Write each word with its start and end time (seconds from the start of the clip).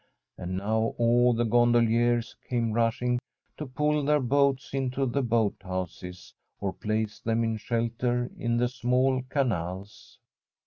And 0.35 0.57
now 0.57 0.95
all 0.97 1.31
the 1.31 1.43
gondoliers 1.43 2.35
came 2.49 2.71
rushing 2.73 3.19
to 3.57 3.67
pull 3.67 4.03
their 4.03 4.19
boats 4.19 4.73
into 4.73 5.05
the 5.05 5.21
boathouses, 5.21 6.33
or 6.59 6.73
place 6.73 7.19
them 7.19 7.43
in 7.43 7.57
shelter 7.57 8.31
in 8.35 8.57
the 8.57 8.67
small 8.67 9.21
canals. 9.29 10.17